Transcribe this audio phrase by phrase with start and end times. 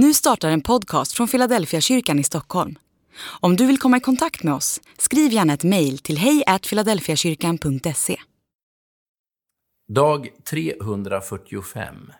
[0.00, 2.78] Nu startar en podcast från Philadelphia kyrkan i Stockholm.
[3.40, 8.16] Om du vill komma i kontakt med oss, skriv gärna ett mejl till hejfiladelfiakyrkan.se.
[9.88, 12.12] Dag 345.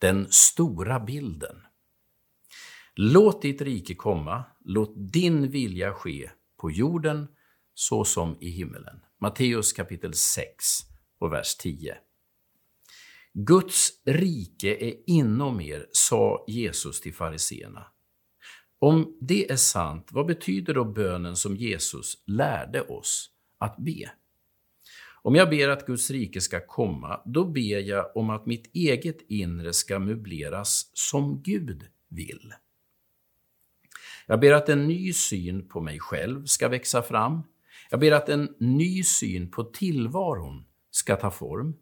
[0.00, 1.56] Den stora bilden.
[2.94, 6.30] Låt ditt rike komma, låt din vilja ske
[6.60, 7.28] på jorden
[7.74, 9.00] så som i himmelen.
[9.20, 10.46] Matteus kapitel 6
[11.20, 11.96] och vers 10.
[13.34, 17.86] Guds rike är inom er, sa Jesus till fariseerna.
[18.78, 24.10] Om det är sant, vad betyder då bönen som Jesus lärde oss att be?
[25.22, 29.18] Om jag ber att Guds rike ska komma, då ber jag om att mitt eget
[29.28, 32.54] inre ska möbleras som Gud vill.
[34.26, 37.42] Jag ber att en ny syn på mig själv ska växa fram.
[37.90, 41.74] Jag ber att en ny syn på tillvaron ska ta form.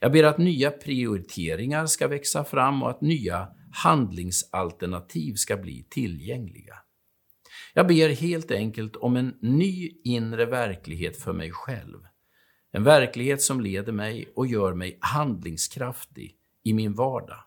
[0.00, 6.74] Jag ber att nya prioriteringar ska växa fram och att nya handlingsalternativ ska bli tillgängliga.
[7.74, 11.98] Jag ber helt enkelt om en ny inre verklighet för mig själv.
[12.72, 17.44] En verklighet som leder mig och gör mig handlingskraftig i min vardag.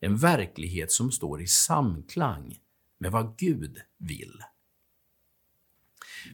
[0.00, 2.58] En verklighet som står i samklang
[2.98, 4.42] med vad Gud vill.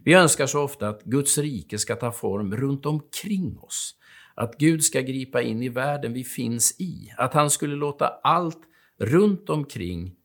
[0.04, 3.94] Vi önskar så ofta att Guds rike ska ta form runt omkring oss,
[4.38, 8.60] att Gud ska gripa in i världen vi finns i, att han skulle låta allt
[8.98, 10.16] runt omkring,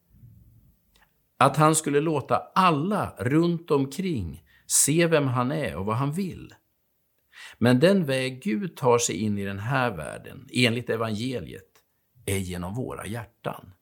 [1.38, 6.54] att han skulle låta alla runt omkring se vem han är och vad han vill.
[7.58, 11.72] Men den väg Gud tar sig in i den här världen, enligt evangeliet,
[12.26, 13.74] är genom våra hjärtan.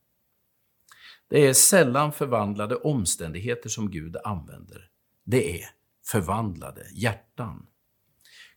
[1.30, 4.90] Det är sällan förvandlade omständigheter som Gud använder.
[5.24, 5.66] Det är
[6.06, 7.68] förvandlade hjärtan.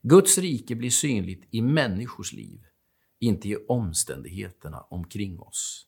[0.07, 2.61] Guds rike blir synligt i människors liv,
[3.21, 5.87] inte i omständigheterna omkring oss.